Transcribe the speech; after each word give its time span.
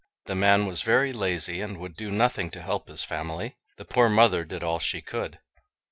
The 0.25 0.33
man 0.33 0.65
was 0.65 0.81
very 0.81 1.11
lazy, 1.11 1.61
and 1.61 1.77
would 1.77 1.95
do 1.95 2.09
nothing 2.09 2.49
to 2.49 2.63
help 2.63 2.87
his 2.87 3.03
family. 3.03 3.57
The 3.77 3.85
poor 3.85 4.09
mother 4.09 4.43
did 4.43 4.63
all 4.63 4.79
she 4.79 4.99
could. 5.03 5.37